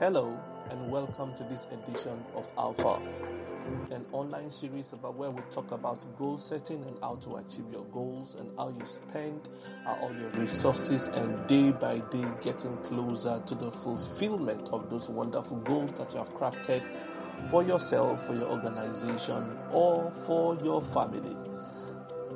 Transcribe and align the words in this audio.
Hello, 0.00 0.36
and 0.70 0.90
welcome 0.90 1.32
to 1.34 1.44
this 1.44 1.68
edition 1.70 2.18
of 2.34 2.50
Alpha, 2.58 3.00
an 3.92 4.04
online 4.10 4.50
series 4.50 4.92
about 4.92 5.14
where 5.14 5.30
we 5.30 5.40
talk 5.52 5.70
about 5.70 6.04
goal 6.18 6.36
setting 6.36 6.82
and 6.82 6.96
how 7.00 7.14
to 7.14 7.36
achieve 7.36 7.66
your 7.70 7.84
goals 7.92 8.34
and 8.34 8.50
how 8.58 8.70
you 8.70 8.84
spend 8.84 9.48
all 9.86 10.12
your 10.18 10.30
resources 10.30 11.06
and 11.06 11.46
day 11.46 11.70
by 11.70 12.00
day 12.10 12.24
getting 12.42 12.76
closer 12.78 13.40
to 13.46 13.54
the 13.54 13.70
fulfillment 13.70 14.68
of 14.72 14.90
those 14.90 15.08
wonderful 15.08 15.58
goals 15.58 15.92
that 15.92 16.12
you 16.12 16.18
have 16.18 16.30
crafted 16.34 16.82
for 17.48 17.62
yourself, 17.62 18.26
for 18.26 18.34
your 18.34 18.50
organization, 18.50 19.48
or 19.70 20.10
for 20.10 20.56
your 20.56 20.82
family. 20.82 21.53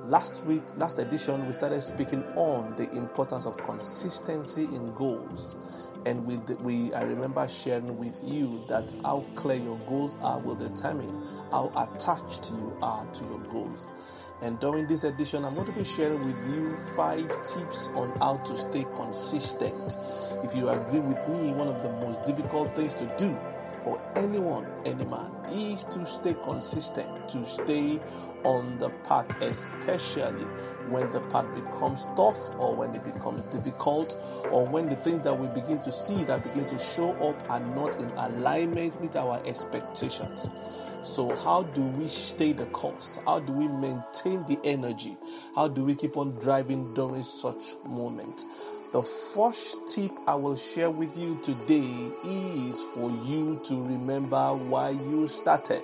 Last 0.09 0.47
week, 0.47 0.63
last 0.79 0.99
edition, 1.01 1.47
we 1.47 1.53
started 1.53 1.83
speaking 1.83 2.25
on 2.35 2.75
the 2.77 2.89
importance 2.97 3.45
of 3.45 3.63
consistency 3.63 4.65
in 4.65 4.95
goals 4.95 5.93
and 6.07 6.27
we, 6.27 6.39
we 6.63 6.95
I 6.95 7.03
remember 7.03 7.47
sharing 7.47 7.99
with 7.99 8.19
you 8.25 8.59
that 8.69 8.91
how 9.05 9.21
clear 9.35 9.59
your 9.59 9.77
goals 9.87 10.16
are 10.23 10.41
will 10.41 10.55
determine 10.55 11.13
how 11.52 11.71
attached 11.77 12.52
you 12.52 12.75
are 12.80 13.05
to 13.05 13.25
your 13.27 13.41
goals. 13.52 14.33
And 14.41 14.59
during 14.61 14.87
this 14.87 15.05
edition, 15.05 15.41
I'm 15.45 15.52
going 15.52 15.69
to 15.69 15.79
be 15.79 15.85
sharing 15.85 16.25
with 16.25 16.41
you 16.57 16.73
five 16.97 17.29
tips 17.45 17.91
on 17.93 18.09
how 18.19 18.38
to 18.49 18.57
stay 18.57 18.87
consistent. 18.97 19.99
If 20.43 20.57
you 20.57 20.71
agree 20.71 21.01
with 21.01 21.21
me, 21.29 21.52
one 21.52 21.69
of 21.69 21.83
the 21.83 21.93
most 22.01 22.25
difficult 22.25 22.75
things 22.75 22.95
to 22.95 23.05
do 23.19 23.37
for 23.80 24.01
anyone, 24.16 24.66
any 24.87 25.05
man, 25.05 25.30
is 25.52 25.85
to 25.85 26.07
stay 26.07 26.35
consistent, 26.43 27.29
to 27.29 27.45
stay 27.45 28.01
on 28.45 28.78
the 28.78 28.91
path, 29.09 29.28
especially 29.42 30.45
when 30.88 31.10
the 31.10 31.20
path 31.33 31.46
becomes 31.55 32.06
tough 32.16 32.48
or 32.59 32.77
when 32.77 32.95
it 32.95 33.05
becomes 33.05 33.42
difficult 33.45 34.16
or 34.51 34.66
when 34.69 34.88
the 34.88 34.96
things 34.96 35.23
that 35.23 35.34
we 35.34 35.48
begin 35.48 35.79
to 35.80 35.92
see 35.92 36.24
that 36.24 36.43
begin 36.43 36.69
to 36.69 36.79
show 36.79 37.12
up 37.29 37.51
are 37.51 37.60
not 37.74 37.98
in 38.01 38.09
alignment 38.16 38.98
with 39.01 39.16
our 39.16 39.41
expectations. 39.46 40.54
So, 41.02 41.35
how 41.37 41.63
do 41.63 41.87
we 41.87 42.09
stay 42.09 42.52
the 42.52 42.66
course? 42.66 43.21
How 43.24 43.38
do 43.40 43.52
we 43.52 43.68
maintain 43.68 44.45
the 44.46 44.59
energy? 44.65 45.16
How 45.54 45.68
do 45.68 45.85
we 45.85 45.95
keep 45.95 46.16
on 46.16 46.32
driving 46.41 46.93
during 46.95 47.23
such 47.23 47.76
moment? 47.87 48.45
The 48.93 49.02
first 49.02 49.87
tip 49.95 50.10
I 50.26 50.35
will 50.35 50.57
share 50.57 50.91
with 50.91 51.16
you 51.16 51.38
today 51.43 52.10
is 52.24 52.82
for 52.95 53.10
you 53.10 53.60
to 53.65 53.87
remember 53.87 54.54
why 54.54 54.91
you 54.91 55.29
started. 55.29 55.82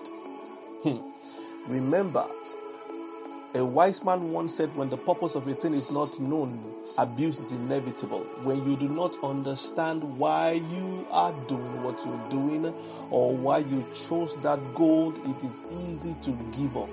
Hmm. 0.83 1.14
Remember, 1.69 2.25
a 3.55 3.65
wise 3.65 4.05
man 4.05 4.33
once 4.33 4.55
said, 4.55 4.69
When 4.77 4.91
the 4.91 4.99
purpose 4.99 5.35
of 5.35 5.49
a 5.49 5.55
thing 5.55 5.73
is 5.73 5.91
not 5.95 6.21
known, 6.21 6.59
abuse 6.99 7.39
is 7.39 7.59
inevitable. 7.59 8.21
When 8.43 8.63
you 8.69 8.77
do 8.77 8.91
not 8.91 9.17
understand 9.25 10.03
why 10.19 10.61
you 10.73 11.07
are 11.11 11.33
doing 11.49 11.83
what 11.83 12.05
you're 12.05 12.29
doing 12.29 12.67
or 13.11 13.35
why 13.35 13.59
you 13.59 13.83
chose 13.95 14.37
that 14.43 14.61
goal, 14.75 15.15
it 15.31 15.43
is 15.43 15.65
easy 15.71 16.15
to 16.23 16.33
give 16.59 16.77
up. 16.77 16.91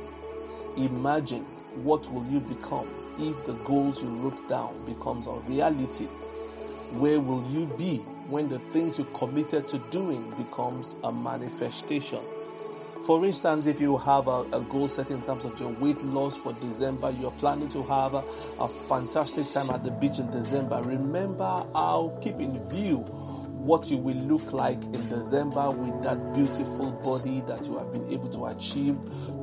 Imagine 0.77 1.43
what 1.83 2.09
will 2.13 2.25
you 2.27 2.39
become 2.39 2.87
if 3.19 3.45
the 3.45 3.59
goals 3.65 4.01
you 4.01 4.09
wrote 4.19 4.47
down 4.47 4.73
becomes 4.85 5.27
a 5.27 5.37
reality? 5.51 6.05
Where 6.97 7.19
will 7.19 7.43
you 7.49 7.65
be 7.77 7.97
when 8.29 8.47
the 8.47 8.59
things 8.59 8.99
you 8.99 9.05
committed 9.15 9.67
to 9.67 9.79
doing 9.89 10.23
becomes 10.37 10.95
a 11.03 11.11
manifestation? 11.11 12.19
For 13.05 13.25
instance, 13.25 13.65
if 13.65 13.81
you 13.81 13.97
have 13.97 14.27
a, 14.27 14.45
a, 14.53 14.61
goal 14.69 14.87
set 14.87 15.09
in 15.09 15.21
terms 15.23 15.43
of 15.43 15.59
your 15.59 15.73
weight 15.81 16.01
loss 16.03 16.37
for 16.37 16.53
December, 16.53 17.11
you're 17.19 17.31
planning 17.31 17.67
to 17.69 17.81
have 17.83 18.13
a, 18.13 18.21
a 18.61 18.67
fantastic 18.67 19.49
time 19.49 19.73
at 19.73 19.83
the 19.83 19.89
beach 19.99 20.19
in 20.19 20.29
December. 20.29 20.81
Remember 20.85 21.49
how 21.73 22.13
keep 22.21 22.35
in 22.35 22.53
view 22.69 22.97
what 23.57 23.89
you 23.89 23.97
will 23.97 24.17
look 24.29 24.53
like 24.53 24.77
in 24.85 25.01
December 25.09 25.69
with 25.69 26.03
that 26.03 26.17
beautiful 26.33 26.91
body 27.01 27.41
that 27.49 27.65
you 27.69 27.77
have 27.77 27.91
been 27.91 28.05
able 28.09 28.29
to 28.29 28.45
achieve 28.53 28.97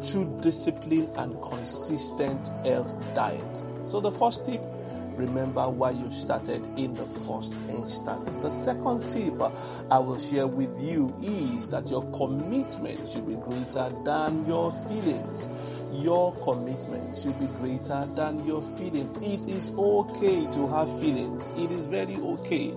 through 0.06 0.27
discipline 0.43 1.06
and 1.19 1.34
consistent 1.43 2.50
health 2.62 2.94
diet. 3.15 3.62
So 3.87 4.00
the 4.00 4.10
first 4.10 4.47
tip 4.47 4.62
remember 5.19 5.62
why 5.69 5.91
you 5.91 6.09
started 6.11 6.62
in 6.79 6.95
the 6.95 7.03
first 7.27 7.69
instant. 7.69 8.25
The 8.41 8.51
second 8.51 9.03
tip 9.03 9.34
I 9.91 9.99
will 9.99 10.19
share 10.19 10.47
with 10.47 10.71
you 10.81 11.11
is 11.21 11.69
that 11.75 11.91
your 11.91 12.06
commitment 12.15 13.03
should 13.03 13.27
be 13.27 13.34
greater 13.34 13.91
than 14.07 14.31
your 14.47 14.71
feelings. 14.87 15.91
Your 15.99 16.31
commitment 16.47 17.11
should 17.19 17.34
be 17.43 17.51
greater 17.59 17.99
than 18.15 18.39
your 18.47 18.62
feelings. 18.62 19.19
It 19.19 19.43
is 19.51 19.75
okay 19.75 20.39
to 20.55 20.62
have 20.71 20.87
feelings, 21.03 21.51
it 21.59 21.71
is 21.75 21.91
very 21.91 22.15
okay. 22.39 22.71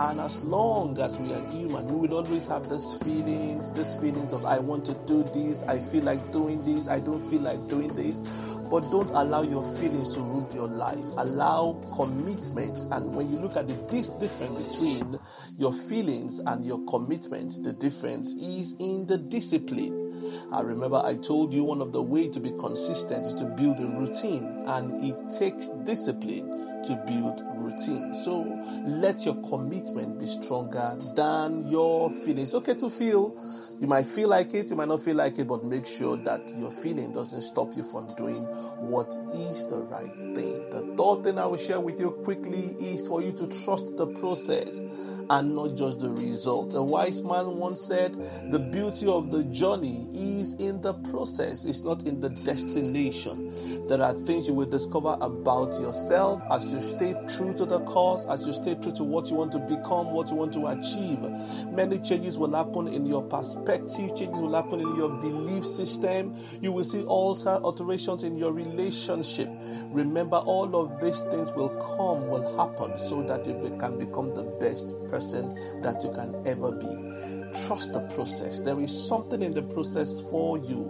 And 0.00 0.18
as 0.20 0.48
long 0.48 0.98
as 0.98 1.20
we 1.20 1.28
are 1.30 1.44
human, 1.52 1.84
we 1.92 2.08
will 2.08 2.24
always 2.24 2.48
have 2.48 2.64
these 2.64 2.96
feelings, 3.04 3.70
these 3.76 4.00
feelings 4.00 4.32
of 4.32 4.44
I 4.44 4.58
want 4.64 4.86
to 4.88 4.96
do 5.04 5.20
this, 5.20 5.68
I 5.68 5.76
feel 5.76 6.02
like 6.08 6.18
doing 6.32 6.56
this, 6.64 6.88
I 6.88 6.98
don't 7.04 7.20
feel 7.28 7.44
like 7.44 7.60
doing 7.68 7.92
this. 7.92 8.51
But 8.72 8.88
don't 8.90 9.10
allow 9.10 9.42
your 9.42 9.60
feelings 9.60 10.16
to 10.16 10.22
rule 10.22 10.48
your 10.54 10.66
life. 10.66 10.96
Allow 11.18 11.76
commitment. 11.94 12.88
And 12.90 13.14
when 13.14 13.28
you 13.28 13.36
look 13.36 13.54
at 13.54 13.68
the 13.68 13.76
difference 13.92 14.56
between 14.56 15.20
your 15.58 15.74
feelings 15.74 16.38
and 16.38 16.64
your 16.64 16.80
commitment, 16.88 17.60
the 17.62 17.74
difference 17.74 18.32
is 18.32 18.72
in 18.80 19.06
the 19.06 19.18
discipline. 19.28 20.48
I 20.52 20.62
remember 20.62 21.02
I 21.04 21.16
told 21.16 21.52
you 21.52 21.64
one 21.64 21.82
of 21.82 21.92
the 21.92 22.00
way 22.00 22.30
to 22.30 22.40
be 22.40 22.48
consistent 22.58 23.26
is 23.26 23.34
to 23.34 23.44
build 23.44 23.78
a 23.78 23.86
routine, 23.92 24.48
and 24.66 25.04
it 25.04 25.16
takes 25.38 25.68
discipline 25.84 26.61
to 26.84 26.96
build 27.06 27.40
routine. 27.54 28.14
So 28.14 28.42
let 28.86 29.24
your 29.24 29.36
commitment 29.48 30.18
be 30.18 30.26
stronger 30.26 30.96
than 31.16 31.68
your 31.68 32.10
feelings. 32.10 32.54
Okay 32.54 32.74
to 32.74 32.90
feel 32.90 33.36
you 33.82 33.88
might 33.88 34.06
feel 34.06 34.28
like 34.28 34.54
it, 34.54 34.70
you 34.70 34.76
might 34.76 34.86
not 34.86 35.00
feel 35.00 35.16
like 35.16 35.40
it, 35.40 35.48
but 35.48 35.64
make 35.64 35.84
sure 35.84 36.16
that 36.18 36.52
your 36.56 36.70
feeling 36.70 37.12
doesn't 37.12 37.40
stop 37.40 37.70
you 37.74 37.82
from 37.82 38.06
doing 38.16 38.38
what 38.78 39.08
is 39.34 39.66
the 39.68 39.78
right 39.90 40.16
thing. 40.16 40.54
The 40.70 40.94
third 40.96 41.24
thing 41.24 41.36
I 41.36 41.46
will 41.46 41.56
share 41.56 41.80
with 41.80 41.98
you 41.98 42.12
quickly 42.22 42.76
is 42.78 43.08
for 43.08 43.20
you 43.20 43.32
to 43.32 43.64
trust 43.64 43.96
the 43.96 44.06
process 44.20 44.82
and 45.30 45.56
not 45.56 45.76
just 45.76 46.00
the 46.00 46.10
result. 46.10 46.74
A 46.76 46.82
wise 46.82 47.24
man 47.24 47.58
once 47.58 47.82
said, 47.82 48.12
The 48.52 48.60
beauty 48.70 49.08
of 49.10 49.32
the 49.32 49.42
journey 49.50 50.06
is 50.12 50.60
in 50.60 50.80
the 50.80 50.94
process, 51.10 51.64
it's 51.64 51.82
not 51.82 52.06
in 52.06 52.20
the 52.20 52.30
destination. 52.30 53.52
There 53.88 54.00
are 54.00 54.14
things 54.14 54.48
you 54.48 54.54
will 54.54 54.70
discover 54.70 55.16
about 55.20 55.74
yourself 55.80 56.40
as 56.50 56.72
you 56.72 56.80
stay 56.80 57.14
true 57.28 57.52
to 57.54 57.66
the 57.66 57.80
cause, 57.80 58.28
as 58.30 58.46
you 58.46 58.52
stay 58.52 58.74
true 58.80 58.92
to 58.92 59.04
what 59.04 59.28
you 59.30 59.36
want 59.36 59.52
to 59.52 59.58
become, 59.58 60.12
what 60.14 60.30
you 60.30 60.36
want 60.36 60.52
to 60.54 60.66
achieve. 60.68 61.18
Many 61.74 61.98
changes 61.98 62.38
will 62.38 62.54
happen 62.54 62.86
in 62.86 63.04
your 63.04 63.22
perspective, 63.22 64.14
changes 64.14 64.40
will 64.40 64.54
happen 64.54 64.80
in 64.80 64.96
your 64.96 65.10
belief 65.20 65.64
system. 65.64 66.32
You 66.60 66.72
will 66.72 66.84
see 66.84 67.02
alter 67.04 67.58
alterations 67.62 68.22
in 68.22 68.36
your 68.36 68.52
relationship. 68.52 69.48
Remember, 69.92 70.36
all 70.36 70.74
of 70.76 71.00
these 71.02 71.20
things 71.22 71.52
will 71.52 71.68
come, 71.68 72.28
will 72.30 72.56
happen, 72.56 72.96
so 72.98 73.22
that 73.24 73.44
you 73.44 73.54
can 73.78 73.98
become 73.98 74.30
the 74.32 74.46
best 74.60 74.94
person 75.10 75.52
that 75.82 76.00
you 76.02 76.12
can 76.14 76.32
ever 76.46 76.70
be. 76.70 77.12
Trust 77.66 77.92
the 77.92 78.00
process. 78.14 78.60
There 78.60 78.78
is 78.80 78.94
something 79.08 79.42
in 79.42 79.52
the 79.52 79.62
process 79.74 80.30
for 80.30 80.56
you. 80.56 80.80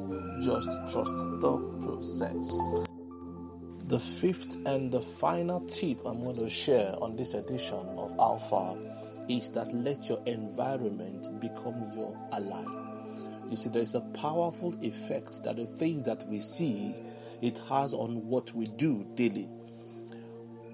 Just 0.45 0.71
trust 0.93 1.17
the 1.41 1.72
process. 1.85 2.87
The 3.89 3.99
fifth 3.99 4.67
and 4.67 4.91
the 4.91 5.01
final 5.01 5.61
tip 5.61 5.99
I'm 6.07 6.23
going 6.23 6.37
to 6.37 6.49
share 6.49 6.95
on 7.03 7.17
this 7.17 7.35
edition 7.35 7.79
of 7.99 8.15
Alpha 8.19 8.77
is 9.29 9.53
that 9.55 9.73
let 9.73 10.09
your 10.09 10.19
environment 10.27 11.29
become 11.41 11.75
your 11.95 12.17
ally. 12.33 12.65
You 13.51 13.57
see, 13.57 13.71
there 13.71 13.83
is 13.83 13.95
a 13.95 14.01
powerful 14.21 14.75
effect 14.83 15.45
that 15.45 15.57
the 15.57 15.67
things 15.67 16.05
that 16.05 16.25
we 16.29 16.39
see 16.39 16.95
it 17.43 17.59
has 17.69 17.93
on 17.93 18.27
what 18.29 18.53
we 18.55 18.67
do 18.77 19.05
daily. 19.15 19.47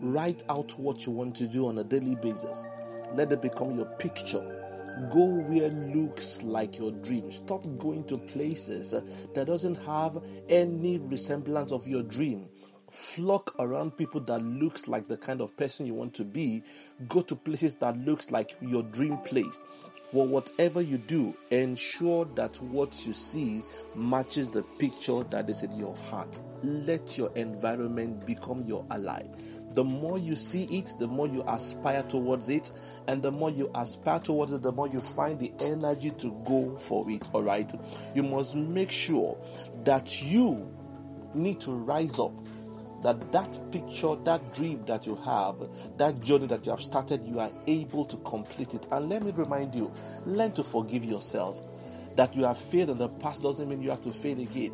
Write 0.00 0.44
out 0.48 0.72
what 0.78 1.06
you 1.06 1.12
want 1.12 1.34
to 1.36 1.48
do 1.48 1.66
on 1.66 1.78
a 1.78 1.84
daily 1.84 2.14
basis. 2.22 2.68
Let 3.14 3.32
it 3.32 3.42
become 3.42 3.74
your 3.74 3.86
picture. 3.98 4.67
Go 4.98 5.42
where 5.42 5.68
looks 5.68 6.42
like 6.42 6.80
your 6.80 6.90
dream. 6.90 7.30
Stop 7.30 7.62
going 7.78 8.02
to 8.08 8.18
places 8.18 9.28
that 9.32 9.46
doesn't 9.46 9.76
have 9.84 10.18
any 10.48 10.98
resemblance 10.98 11.70
of 11.70 11.86
your 11.86 12.02
dream. 12.02 12.44
Flock 12.90 13.54
around 13.60 13.96
people 13.96 14.20
that 14.22 14.42
looks 14.42 14.88
like 14.88 15.06
the 15.06 15.16
kind 15.16 15.40
of 15.40 15.56
person 15.56 15.86
you 15.86 15.94
want 15.94 16.14
to 16.14 16.24
be. 16.24 16.62
Go 17.08 17.22
to 17.22 17.36
places 17.36 17.74
that 17.74 17.96
looks 17.98 18.32
like 18.32 18.50
your 18.60 18.82
dream 18.92 19.18
place. 19.18 19.60
For 20.10 20.26
whatever 20.26 20.82
you 20.82 20.98
do 20.98 21.32
ensure 21.52 22.24
that 22.34 22.56
what 22.56 22.88
you 23.06 23.12
see 23.12 23.62
matches 23.94 24.48
the 24.48 24.64
picture 24.80 25.22
that 25.30 25.48
is 25.48 25.62
in 25.62 25.78
your 25.78 25.94
heart. 25.94 26.40
Let 26.64 27.16
your 27.16 27.30
environment 27.36 28.26
become 28.26 28.64
your 28.64 28.84
ally 28.90 29.22
the 29.78 29.84
more 29.84 30.18
you 30.18 30.34
see 30.34 30.64
it 30.76 30.92
the 30.98 31.06
more 31.06 31.28
you 31.28 31.40
aspire 31.46 32.02
towards 32.02 32.50
it 32.50 32.72
and 33.06 33.22
the 33.22 33.30
more 33.30 33.48
you 33.48 33.70
aspire 33.76 34.18
towards 34.18 34.52
it 34.52 34.60
the 34.60 34.72
more 34.72 34.88
you 34.88 34.98
find 34.98 35.38
the 35.38 35.52
energy 35.70 36.10
to 36.10 36.34
go 36.44 36.74
for 36.76 37.04
it 37.08 37.28
all 37.32 37.44
right 37.44 37.72
you 38.12 38.24
must 38.24 38.56
make 38.56 38.90
sure 38.90 39.38
that 39.84 40.20
you 40.24 40.66
need 41.32 41.60
to 41.60 41.70
rise 41.70 42.18
up 42.18 42.32
that 43.04 43.14
that 43.30 43.56
picture, 43.70 44.16
that 44.24 44.40
dream 44.52 44.84
that 44.86 45.06
you 45.06 45.14
have, 45.24 45.54
that 45.98 46.20
journey 46.24 46.48
that 46.48 46.66
you 46.66 46.72
have 46.72 46.80
started, 46.80 47.24
you 47.24 47.38
are 47.38 47.50
able 47.68 48.04
to 48.04 48.16
complete 48.28 48.74
it. 48.74 48.88
And 48.90 49.08
let 49.08 49.22
me 49.22 49.30
remind 49.36 49.72
you, 49.72 49.88
learn 50.26 50.50
to 50.58 50.64
forgive 50.64 51.04
yourself. 51.04 51.54
That 52.16 52.34
you 52.34 52.42
have 52.42 52.58
failed 52.58 52.90
in 52.90 52.96
the 52.96 53.06
past 53.22 53.44
doesn't 53.44 53.68
mean 53.68 53.80
you 53.82 53.90
have 53.90 54.00
to 54.00 54.10
fail 54.10 54.40
again. 54.40 54.72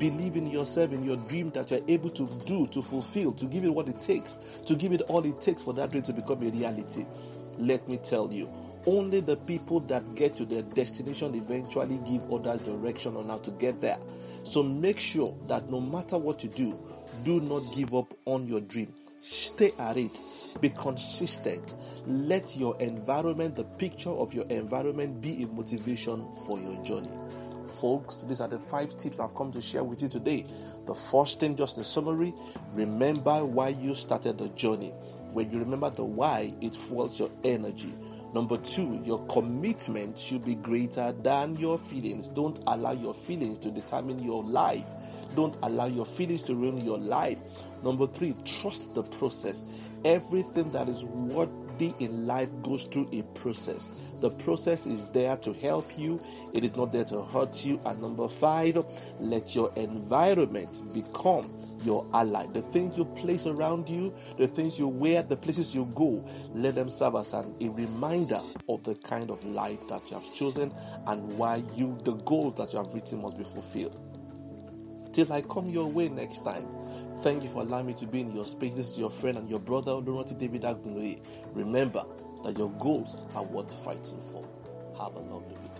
Believe 0.00 0.36
in 0.36 0.50
yourself, 0.50 0.92
in 0.92 1.04
your 1.04 1.18
dream 1.28 1.50
that 1.50 1.70
you're 1.70 1.84
able 1.86 2.08
to 2.08 2.26
do, 2.46 2.66
to 2.72 2.80
fulfill, 2.80 3.32
to 3.34 3.46
give 3.46 3.64
it 3.64 3.70
what 3.70 3.86
it 3.86 4.00
takes, 4.00 4.64
to 4.64 4.74
give 4.74 4.92
it 4.92 5.02
all 5.08 5.24
it 5.24 5.40
takes 5.40 5.60
for 5.62 5.74
that 5.74 5.90
dream 5.90 6.02
to 6.04 6.12
become 6.14 6.40
a 6.42 6.50
reality. 6.50 7.04
Let 7.58 7.86
me 7.86 7.98
tell 8.02 8.32
you, 8.32 8.48
only 8.86 9.20
the 9.20 9.36
people 9.46 9.80
that 9.92 10.02
get 10.16 10.32
to 10.40 10.46
their 10.46 10.62
destination 10.74 11.34
eventually 11.34 12.00
give 12.08 12.32
others 12.32 12.64
direction 12.64 13.14
on 13.16 13.28
how 13.28 13.38
to 13.44 13.50
get 13.60 13.78
there. 13.82 13.98
So 14.44 14.62
make 14.62 14.98
sure 14.98 15.36
that 15.48 15.68
no 15.70 15.80
matter 15.80 16.16
what 16.16 16.42
you 16.42 16.50
do, 16.50 16.72
do 17.24 17.40
not 17.44 17.62
give 17.76 17.92
up 17.92 18.08
on 18.24 18.48
your 18.48 18.62
dream. 18.62 18.88
Stay 19.20 19.68
at 19.78 19.98
it. 19.98 20.18
Be 20.62 20.70
consistent. 20.70 21.74
Let 22.06 22.56
your 22.56 22.80
environment, 22.80 23.54
the 23.54 23.64
picture 23.78 24.10
of 24.10 24.32
your 24.32 24.46
environment, 24.48 25.20
be 25.22 25.44
a 25.44 25.46
motivation 25.48 26.24
for 26.46 26.58
your 26.58 26.82
journey. 26.82 27.12
Folks, 27.80 28.22
these 28.22 28.42
are 28.42 28.48
the 28.48 28.58
five 28.58 28.94
tips 28.98 29.20
I've 29.20 29.34
come 29.34 29.52
to 29.52 29.60
share 29.60 29.82
with 29.82 30.02
you 30.02 30.08
today. 30.08 30.44
The 30.86 30.94
first 30.94 31.40
thing, 31.40 31.56
just 31.56 31.78
in 31.78 31.84
summary, 31.84 32.34
remember 32.74 33.46
why 33.46 33.68
you 33.68 33.94
started 33.94 34.36
the 34.36 34.50
journey. 34.50 34.92
When 35.32 35.50
you 35.50 35.60
remember 35.60 35.88
the 35.88 36.04
why, 36.04 36.52
it 36.60 36.74
fuels 36.74 37.18
your 37.18 37.30
energy. 37.42 37.92
Number 38.34 38.58
two, 38.58 39.00
your 39.04 39.26
commitment 39.28 40.18
should 40.18 40.44
be 40.44 40.56
greater 40.56 41.12
than 41.22 41.56
your 41.56 41.78
feelings. 41.78 42.28
Don't 42.28 42.60
allow 42.66 42.92
your 42.92 43.14
feelings 43.14 43.58
to 43.60 43.70
determine 43.70 44.18
your 44.18 44.44
life. 44.44 44.86
Don't 45.36 45.56
allow 45.62 45.86
your 45.86 46.06
feelings 46.06 46.42
to 46.44 46.54
ruin 46.54 46.78
your 46.78 46.98
life. 46.98 47.38
Number 47.84 48.06
three, 48.06 48.32
trust 48.44 48.94
the 48.94 49.02
process. 49.18 50.00
Everything 50.04 50.70
that 50.72 50.88
is 50.88 51.04
worthy 51.04 51.92
in 52.04 52.26
life 52.26 52.50
goes 52.62 52.84
through 52.86 53.08
a 53.12 53.22
process. 53.38 54.20
The 54.20 54.30
process 54.44 54.86
is 54.86 55.12
there 55.12 55.36
to 55.38 55.52
help 55.54 55.84
you, 55.96 56.16
it 56.52 56.62
is 56.62 56.76
not 56.76 56.92
there 56.92 57.04
to 57.04 57.22
hurt 57.32 57.64
you. 57.64 57.80
And 57.86 58.00
number 58.02 58.28
five, 58.28 58.76
let 59.20 59.54
your 59.54 59.70
environment 59.76 60.68
become 60.92 61.44
your 61.84 62.04
ally. 62.12 62.44
The 62.52 62.60
things 62.60 62.98
you 62.98 63.06
place 63.06 63.46
around 63.46 63.88
you, 63.88 64.10
the 64.36 64.46
things 64.46 64.78
you 64.78 64.88
wear, 64.88 65.22
the 65.22 65.36
places 65.36 65.74
you 65.74 65.88
go, 65.96 66.20
let 66.54 66.74
them 66.74 66.90
serve 66.90 67.14
as 67.14 67.32
an, 67.32 67.48
a 67.60 67.70
reminder 67.72 68.40
of 68.68 68.84
the 68.84 68.94
kind 69.02 69.30
of 69.30 69.42
life 69.44 69.80
that 69.88 70.02
you 70.10 70.16
have 70.18 70.34
chosen 70.34 70.70
and 71.08 71.38
why 71.38 71.62
you, 71.76 71.96
the 72.04 72.20
goals 72.26 72.56
that 72.56 72.74
you 72.74 72.84
have 72.84 72.92
written 72.92 73.22
must 73.22 73.38
be 73.38 73.44
fulfilled. 73.44 74.09
Till 75.20 75.34
I 75.34 75.42
come 75.42 75.68
your 75.68 75.86
way 75.86 76.08
next 76.08 76.46
time. 76.46 76.64
Thank 77.16 77.42
you 77.42 77.50
for 77.50 77.60
allowing 77.60 77.88
me 77.88 77.92
to 77.92 78.06
be 78.06 78.22
in 78.22 78.34
your 78.34 78.46
space. 78.46 78.76
This 78.76 78.92
is 78.92 78.98
your 78.98 79.10
friend 79.10 79.36
and 79.36 79.46
your 79.50 79.60
brother, 79.60 79.90
Olorunti 79.90 80.38
David 80.38 80.62
Agbunoye. 80.62 81.20
Remember 81.54 82.00
that 82.46 82.56
your 82.56 82.70
goals 82.80 83.26
are 83.36 83.44
worth 83.44 83.70
fighting 83.84 84.18
for. 84.32 84.42
Have 84.96 85.14
a 85.16 85.20
lovely 85.20 85.50
week. 85.50 85.79